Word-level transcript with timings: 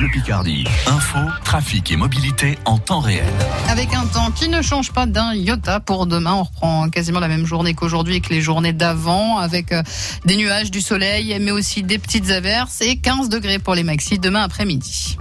Bleu 0.00 0.08
Picardie. 0.08 0.64
Info, 0.86 1.18
trafic 1.44 1.92
et 1.92 1.96
mobilité 1.96 2.56
en 2.64 2.78
temps 2.78 3.00
réel. 3.00 3.22
Avec 3.68 3.92
un 3.92 4.06
temps 4.06 4.30
qui 4.30 4.48
ne 4.48 4.62
change 4.62 4.92
pas 4.92 5.04
d'un 5.04 5.34
iota 5.34 5.78
pour 5.78 6.06
demain, 6.06 6.32
on 6.32 6.44
reprend 6.44 6.88
quasiment 6.88 7.20
la 7.20 7.28
même 7.28 7.44
journée 7.44 7.74
qu'aujourd'hui 7.74 8.14
et 8.14 8.20
que 8.22 8.30
les 8.30 8.40
journées 8.40 8.72
d'avant, 8.72 9.36
avec 9.36 9.72
euh, 9.72 9.82
des 10.24 10.36
nuages, 10.36 10.70
du 10.70 10.80
soleil, 10.80 11.36
mais 11.38 11.50
aussi 11.50 11.82
des 11.82 11.98
petites 11.98 12.30
averses 12.30 12.80
et 12.80 12.96
15 12.96 13.28
degrés 13.28 13.58
pour 13.58 13.74
les 13.74 13.82
maxis 13.82 14.18
demain 14.18 14.42
après-midi. 14.42 15.18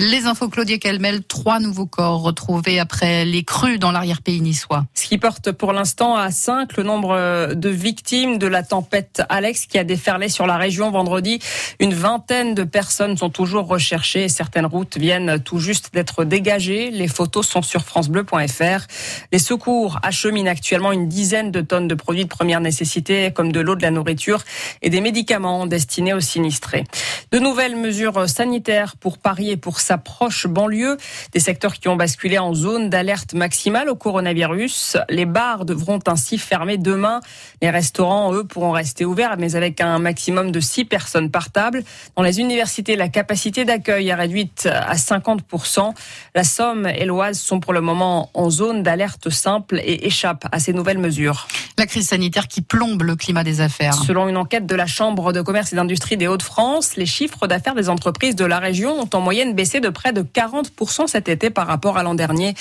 Les 0.00 0.26
infos 0.26 0.48
Claudia 0.48 0.78
Calmel, 0.78 1.24
trois 1.24 1.58
nouveaux 1.58 1.86
corps 1.86 2.22
retrouvés 2.22 2.78
après 2.78 3.24
les 3.24 3.42
crues 3.42 3.80
dans 3.80 3.90
l'arrière-pays 3.90 4.40
niçois. 4.40 4.86
Ce 4.94 5.08
qui 5.08 5.18
porte 5.18 5.50
pour 5.50 5.72
l'instant 5.72 6.14
à 6.14 6.30
5 6.30 6.76
le 6.76 6.84
nombre 6.84 7.52
de 7.54 7.68
victimes 7.68 8.38
de 8.38 8.46
la 8.46 8.62
tempête 8.62 9.22
Alex 9.28 9.66
qui 9.66 9.76
a 9.76 9.82
déferlé 9.82 10.28
sur 10.28 10.46
la 10.46 10.56
région 10.56 10.92
vendredi. 10.92 11.40
Une 11.80 11.94
vingtaine 11.94 12.54
de 12.54 12.62
personnes 12.62 13.16
sont 13.16 13.28
toujours 13.28 13.66
recherchées 13.66 14.28
certaines 14.28 14.66
routes 14.66 14.96
viennent 14.98 15.40
tout 15.40 15.58
juste 15.58 15.92
d'être 15.92 16.22
dégagées. 16.22 16.92
Les 16.92 17.08
photos 17.08 17.48
sont 17.48 17.62
sur 17.62 17.84
francebleu.fr. 17.84 18.86
Les 19.32 19.40
secours 19.40 19.98
acheminent 20.04 20.48
actuellement 20.48 20.92
une 20.92 21.08
dizaine 21.08 21.50
de 21.50 21.60
tonnes 21.60 21.88
de 21.88 21.96
produits 21.96 22.22
de 22.22 22.28
première 22.28 22.60
nécessité 22.60 23.32
comme 23.34 23.50
de 23.50 23.58
l'eau, 23.58 23.74
de 23.74 23.82
la 23.82 23.90
nourriture 23.90 24.44
et 24.80 24.90
des 24.90 25.00
médicaments 25.00 25.66
destinés 25.66 26.14
aux 26.14 26.20
sinistrés. 26.20 26.84
De 27.32 27.40
nouvelles 27.40 27.74
mesures 27.74 28.28
sanitaires 28.28 28.94
pour 28.96 29.18
Paris 29.18 29.50
et 29.50 29.56
pour 29.56 29.80
sa 29.88 29.96
proche 29.96 30.46
banlieue. 30.46 30.98
Des 31.32 31.40
secteurs 31.40 31.74
qui 31.74 31.88
ont 31.88 31.96
basculé 31.96 32.38
en 32.38 32.52
zone 32.52 32.90
d'alerte 32.90 33.32
maximale 33.32 33.88
au 33.88 33.94
coronavirus. 33.94 34.98
Les 35.08 35.24
bars 35.24 35.64
devront 35.64 36.00
ainsi 36.06 36.36
fermer 36.36 36.76
demain. 36.76 37.20
Les 37.62 37.70
restaurants, 37.70 38.34
eux, 38.34 38.44
pourront 38.44 38.72
rester 38.72 39.06
ouverts, 39.06 39.36
mais 39.38 39.56
avec 39.56 39.80
un 39.80 39.98
maximum 39.98 40.50
de 40.52 40.60
6 40.60 40.84
personnes 40.84 41.30
par 41.30 41.50
table. 41.50 41.82
Dans 42.16 42.22
les 42.22 42.38
universités, 42.38 42.96
la 42.96 43.08
capacité 43.08 43.64
d'accueil 43.64 44.08
est 44.08 44.14
réduite 44.14 44.68
à 44.70 44.94
50%. 44.94 45.94
La 46.34 46.44
Somme 46.44 46.86
et 46.86 47.06
l'Oise 47.06 47.38
sont 47.38 47.60
pour 47.60 47.72
le 47.72 47.80
moment 47.80 48.30
en 48.34 48.50
zone 48.50 48.82
d'alerte 48.82 49.30
simple 49.30 49.80
et 49.82 50.06
échappent 50.06 50.48
à 50.52 50.58
ces 50.58 50.74
nouvelles 50.74 50.98
mesures. 50.98 51.48
La 51.78 51.86
crise 51.86 52.08
sanitaire 52.08 52.48
qui 52.48 52.60
plombe 52.60 53.02
le 53.02 53.16
climat 53.16 53.44
des 53.44 53.60
affaires. 53.60 53.94
Selon 53.94 54.28
une 54.28 54.36
enquête 54.36 54.66
de 54.66 54.74
la 54.74 54.86
Chambre 54.86 55.32
de 55.32 55.40
commerce 55.40 55.72
et 55.72 55.76
d'industrie 55.76 56.16
des 56.16 56.26
Hauts-de-France, 56.26 56.96
les 56.96 57.06
chiffres 57.06 57.46
d'affaires 57.46 57.74
des 57.74 57.88
entreprises 57.88 58.36
de 58.36 58.44
la 58.44 58.58
région 58.58 59.00
ont 59.00 59.10
en 59.14 59.20
moyenne 59.20 59.54
baissé 59.54 59.67
de 59.76 59.90
près 59.90 60.12
de 60.12 60.22
40% 60.22 61.06
cet 61.06 61.28
été 61.28 61.50
par 61.50 61.66
rapport 61.66 61.98
à 61.98 62.02
l'an 62.02 62.14
dernier. 62.14 62.54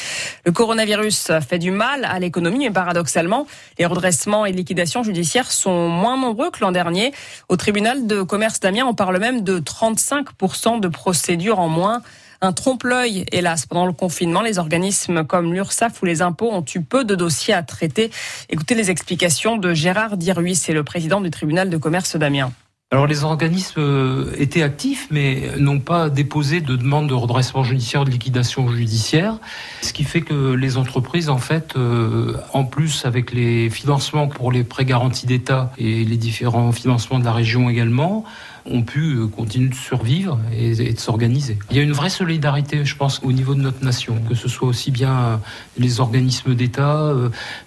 Le 0.46 0.52
coronavirus 0.52 1.32
fait 1.48 1.60
du 1.60 1.72
mal 1.72 2.06
à 2.06 2.20
l'économie, 2.20 2.60
mais 2.60 2.72
paradoxalement, 2.72 3.48
les 3.80 3.86
redressements 3.86 4.46
et 4.46 4.52
liquidations 4.52 5.04
judiciaires 5.04 5.52
sont 5.52 5.88
moins 5.88 6.18
nombreux 6.18 6.52
que 6.52 6.60
l'an 6.60 6.72
dernier. 6.72 7.14
Au 7.50 7.56
tribunal 7.56 8.06
de 8.06 8.22
commerce 8.22 8.60
d'Amiens, 8.60 8.86
on 8.86 8.94
parle 8.94 9.18
même 9.18 9.42
de 9.42 9.60
35% 9.60 10.80
de 10.80 10.88
procédures 10.90 11.60
en 11.60 11.70
moins 11.70 12.02
un 12.42 12.54
trompe-l'œil. 12.54 13.26
Hélas, 13.32 13.66
pendant 13.66 13.86
le 13.86 13.94
confinement, 13.94 14.42
les 14.42 14.60
organismes 14.60 15.24
comme 15.24 15.54
l'URSSAF 15.54 16.02
ou 16.02 16.06
les 16.06 16.22
impôts 16.22 16.52
ont 16.52 16.66
eu 16.76 16.82
peu 16.82 17.04
de 17.04 17.16
dossiers 17.16 17.54
à 17.54 17.64
traiter. 17.64 18.12
Écoutez 18.50 18.76
les 18.76 18.92
explications 18.92 19.58
de 19.58 19.74
Gérard 19.74 20.18
Diruy, 20.18 20.56
c'est 20.56 20.74
le 20.74 20.84
président 20.84 21.22
du 21.22 21.32
tribunal 21.32 21.70
de 21.70 21.78
commerce 21.78 22.16
d'Amiens. 22.16 22.52
Alors 22.90 23.06
les 23.06 23.26
organismes 23.26 23.82
euh, 23.82 24.32
étaient 24.38 24.62
actifs, 24.62 25.10
mais 25.12 25.52
n'ont 25.58 25.82
pas 25.82 26.10
déposé 26.10 26.62
de 26.62 26.78
demande 26.78 27.10
de 27.10 27.14
redressement 27.14 27.62
judiciaire 27.62 28.04
ou 28.04 28.06
de 28.06 28.10
liquidation 28.10 28.70
judiciaire, 28.70 29.40
ce 29.82 29.92
qui 29.92 30.06
fait 30.06 30.22
que 30.22 30.54
les 30.54 30.78
entreprises, 30.78 31.28
en 31.28 31.38
fait, 31.38 31.76
euh, 31.76 32.38
en 32.54 32.64
plus 32.64 33.04
avec 33.04 33.34
les 33.34 33.70
financements 33.70 34.30
pour 34.30 34.54
les 34.54 34.64
prêts 34.64 34.86
garantis 34.86 35.26
d'État 35.26 35.74
et 35.78 36.06
les 36.06 36.16
différents 36.16 36.72
financements 36.72 37.20
de 37.20 37.26
la 37.26 37.34
région 37.34 37.70
également, 37.70 38.24
ont 38.70 38.82
pu 38.82 39.16
euh, 39.16 39.28
continuer 39.28 39.70
de 39.70 39.76
survivre 39.76 40.40
et, 40.52 40.76
de 40.76 41.00
s'organiser. 41.00 41.58
Il 41.72 41.78
y 41.78 41.80
a 41.80 41.84
une 41.84 41.94
vraie 41.94 42.10
solidarité, 42.10 42.86
je 42.86 42.96
pense, 42.96 43.22
au 43.24 43.32
niveau 43.32 43.56
de 43.56 43.62
notre 43.62 43.84
nation, 43.84 44.16
que 44.28 44.36
ce 44.36 44.48
soit 44.48 44.68
aussi 44.68 44.92
bien 44.92 45.40
les 45.78 46.00
organismes 46.00 46.56
d'État, 46.56 47.14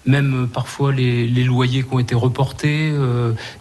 même 0.05 0.47
parfois 0.51 0.91
les, 0.91 1.27
les, 1.27 1.43
loyers 1.43 1.83
qui 1.83 1.93
ont 1.93 1.99
été 1.99 2.15
reportés, 2.15 2.93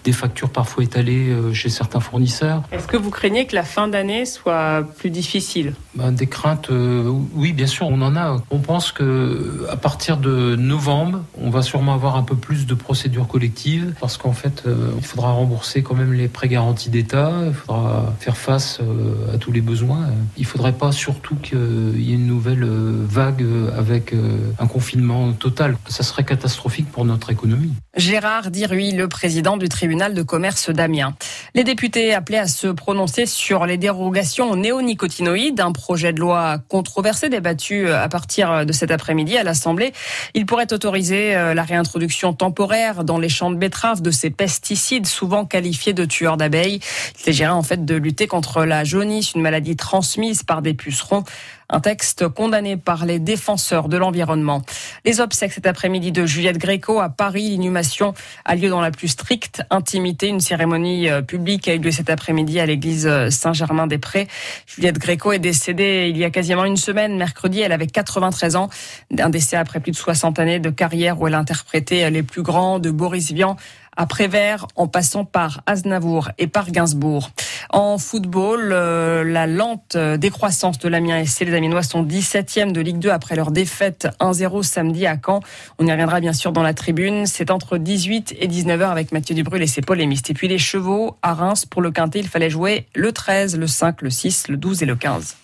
des 0.04 0.12
factures 0.12 0.50
parfois 0.50 0.84
étalées 0.84 1.34
chez 1.52 1.68
certains 1.68 2.00
fournisseurs. 2.00 2.62
Est-ce 2.72 2.86
que 2.86 2.96
vous 2.96 3.10
craignez 3.10 3.46
que 3.46 3.54
la 3.54 3.62
fin 3.62 3.88
d'année 3.88 4.24
soit 4.24 4.82
plus 4.98 5.10
difficile? 5.10 5.74
Ben, 5.94 6.12
Des 6.12 6.26
craintes, 6.26 6.70
euh, 6.70 7.10
oui, 7.34 7.52
bien 7.52 7.66
sûr, 7.66 7.86
on 7.86 8.00
en 8.02 8.16
a. 8.16 8.36
On 8.50 8.58
pense 8.58 8.92
que 8.92 9.66
à 9.70 9.76
partir 9.76 10.16
de 10.16 10.56
novembre, 10.56 11.24
on 11.40 11.50
va 11.50 11.62
sûrement 11.62 11.94
avoir 11.94 12.16
un 12.16 12.22
peu 12.22 12.36
plus 12.36 12.66
de 12.66 12.74
procédures 12.74 13.26
collectives 13.26 13.94
parce 14.00 14.16
qu'en 14.16 14.32
fait, 14.32 14.64
euh, 14.66 14.92
il 14.96 15.04
faudra 15.04 15.32
rembourser 15.32 15.82
quand 15.82 15.94
même 15.94 16.12
les 16.12 16.28
prêts 16.28 16.48
garantis 16.48 16.90
d'État, 16.90 17.29
il 17.46 17.54
faudra 17.54 18.12
faire 18.18 18.36
face 18.36 18.78
euh, 18.80 19.34
à 19.34 19.38
tous 19.38 19.52
les 19.52 19.60
besoins. 19.60 20.08
Il 20.36 20.42
ne 20.42 20.46
faudrait 20.46 20.72
pas 20.72 20.92
surtout 20.92 21.36
qu'il 21.36 22.00
y 22.00 22.12
ait 22.12 22.14
une 22.14 22.26
nouvelle 22.26 22.64
vague 22.64 23.44
avec 23.76 24.14
un 24.58 24.66
confinement 24.66 25.32
total. 25.32 25.76
Ça 25.88 26.02
serait 26.02 26.24
catastrophique 26.24 26.90
pour 26.90 27.04
notre 27.04 27.30
économie. 27.30 27.72
Gérard 27.96 28.50
Diruy, 28.50 28.92
le 28.92 29.08
président 29.08 29.56
du 29.56 29.68
tribunal 29.68 30.14
de 30.14 30.22
commerce 30.22 30.70
d'Amiens. 30.70 31.14
Les 31.54 31.64
députés 31.64 32.14
appelaient 32.14 32.38
à 32.38 32.46
se 32.46 32.68
prononcer 32.68 33.26
sur 33.26 33.66
les 33.66 33.76
dérogations 33.76 34.50
aux 34.50 34.56
néonicotinoïdes, 34.56 35.60
un 35.60 35.72
projet 35.72 36.12
de 36.12 36.20
loi 36.20 36.58
controversé 36.68 37.28
débattu 37.28 37.90
à 37.90 38.08
partir 38.08 38.64
de 38.64 38.72
cet 38.72 38.90
après-midi 38.90 39.36
à 39.36 39.42
l'Assemblée. 39.42 39.92
Il 40.34 40.46
pourrait 40.46 40.72
autoriser 40.72 41.34
euh, 41.36 41.54
la 41.54 41.62
réintroduction 41.62 42.32
temporaire 42.32 43.04
dans 43.04 43.18
les 43.18 43.28
champs 43.28 43.50
de 43.50 43.56
betteraves 43.56 44.02
de 44.02 44.10
ces 44.10 44.30
pesticides 44.30 45.06
souvent 45.06 45.44
qualifiés 45.44 45.92
de 45.92 46.04
tueurs 46.04 46.36
d'abeilles. 46.36 46.80
Il 47.20 47.24
s'agirait 47.24 47.50
en 47.50 47.62
fait 47.62 47.84
de 47.84 47.96
lutter 47.96 48.26
contre 48.26 48.64
la 48.64 48.82
jaunisse, 48.82 49.34
une 49.34 49.42
maladie 49.42 49.76
transmise 49.76 50.42
par 50.42 50.62
des 50.62 50.72
pucerons. 50.72 51.24
Un 51.72 51.78
texte 51.78 52.26
condamné 52.26 52.76
par 52.76 53.04
les 53.04 53.20
défenseurs 53.20 53.88
de 53.88 53.96
l'environnement. 53.96 54.62
Les 55.04 55.20
obsèques 55.20 55.52
cet 55.52 55.66
après-midi 55.66 56.10
de 56.10 56.26
Juliette 56.26 56.58
Gréco 56.58 56.98
à 56.98 57.10
Paris. 57.10 57.50
L'inhumation 57.50 58.14
a 58.44 58.56
lieu 58.56 58.70
dans 58.70 58.80
la 58.80 58.90
plus 58.90 59.06
stricte 59.06 59.62
intimité. 59.70 60.28
Une 60.28 60.40
cérémonie 60.40 61.08
euh, 61.08 61.22
publique 61.22 61.68
a 61.68 61.74
eu 61.74 61.78
lieu 61.78 61.92
cet 61.92 62.10
après-midi 62.10 62.58
à 62.58 62.66
l'église 62.66 63.06
euh, 63.06 63.30
Saint-Germain-des-Prés. 63.30 64.26
Juliette 64.66 64.98
Gréco 64.98 65.30
est 65.30 65.38
décédée 65.38 66.08
il 66.10 66.16
y 66.16 66.24
a 66.24 66.30
quasiment 66.30 66.64
une 66.64 66.78
semaine. 66.78 67.16
Mercredi, 67.16 67.60
elle 67.60 67.72
avait 67.72 67.86
93 67.86 68.56
ans. 68.56 68.68
Un 69.16 69.30
décès 69.30 69.56
après 69.56 69.78
plus 69.78 69.92
de 69.92 69.96
60 69.96 70.40
années 70.40 70.58
de 70.58 70.70
carrière 70.70 71.20
où 71.20 71.28
elle 71.28 71.34
a 71.34 71.38
interprété 71.38 72.08
les 72.10 72.24
plus 72.24 72.42
grands 72.42 72.80
de 72.80 72.90
Boris 72.90 73.30
Vian 73.30 73.56
à 74.00 74.06
Prévert, 74.06 74.66
en 74.76 74.88
passant 74.88 75.26
par 75.26 75.60
Aznavour 75.66 76.30
et 76.38 76.46
par 76.46 76.70
Gainsbourg. 76.70 77.32
En 77.68 77.98
football, 77.98 78.70
euh, 78.72 79.24
la 79.24 79.46
lente 79.46 79.94
décroissance 79.94 80.78
de 80.78 80.88
l'Amiens 80.88 81.22
SC. 81.22 81.42
Les 81.42 81.54
Amiénois 81.54 81.82
sont 81.82 82.02
17e 82.02 82.72
de 82.72 82.80
Ligue 82.80 82.98
2 82.98 83.10
après 83.10 83.36
leur 83.36 83.50
défaite 83.50 84.08
1-0 84.18 84.62
samedi 84.62 85.06
à 85.06 85.18
Caen. 85.22 85.40
On 85.78 85.86
y 85.86 85.92
reviendra 85.92 86.20
bien 86.20 86.32
sûr 86.32 86.52
dans 86.52 86.62
la 86.62 86.72
tribune. 86.72 87.26
C'est 87.26 87.50
entre 87.50 87.76
18 87.76 88.36
et 88.38 88.48
19h 88.48 88.90
avec 88.90 89.12
Mathieu 89.12 89.34
Dubrul 89.34 89.60
et 89.60 89.66
ses 89.66 89.82
polémistes. 89.82 90.30
Et 90.30 90.34
puis 90.34 90.48
les 90.48 90.56
chevaux 90.56 91.18
à 91.20 91.34
Reims 91.34 91.66
pour 91.66 91.82
le 91.82 91.90
quintet, 91.90 92.20
il 92.20 92.28
fallait 92.28 92.48
jouer 92.48 92.86
le 92.94 93.12
13, 93.12 93.58
le 93.58 93.66
5, 93.66 94.00
le 94.00 94.08
6, 94.08 94.48
le 94.48 94.56
12 94.56 94.82
et 94.82 94.86
le 94.86 94.96
15. 94.96 95.36